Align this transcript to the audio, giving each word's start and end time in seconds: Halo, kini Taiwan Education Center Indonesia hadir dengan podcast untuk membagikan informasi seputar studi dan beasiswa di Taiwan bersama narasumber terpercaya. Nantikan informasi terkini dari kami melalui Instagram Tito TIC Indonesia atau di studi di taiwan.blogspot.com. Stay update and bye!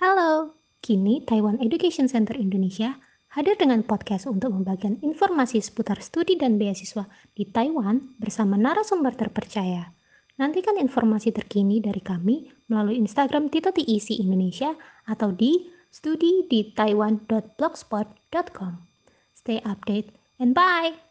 Halo, 0.00 0.56
kini 0.80 1.20
Taiwan 1.28 1.60
Education 1.60 2.08
Center 2.08 2.32
Indonesia 2.32 2.96
hadir 3.36 3.60
dengan 3.60 3.84
podcast 3.84 4.24
untuk 4.24 4.48
membagikan 4.48 4.96
informasi 5.04 5.60
seputar 5.60 6.00
studi 6.00 6.40
dan 6.40 6.56
beasiswa 6.56 7.04
di 7.36 7.44
Taiwan 7.44 8.16
bersama 8.16 8.56
narasumber 8.56 9.12
terpercaya. 9.12 9.92
Nantikan 10.40 10.80
informasi 10.80 11.36
terkini 11.36 11.84
dari 11.84 12.00
kami 12.00 12.48
melalui 12.72 12.96
Instagram 12.96 13.52
Tito 13.52 13.76
TIC 13.76 14.24
Indonesia 14.24 14.72
atau 15.04 15.36
di 15.36 15.68
studi 15.92 16.48
di 16.48 16.72
taiwan.blogspot.com. 16.72 18.72
Stay 19.36 19.60
update 19.60 20.16
and 20.40 20.56
bye! 20.56 21.09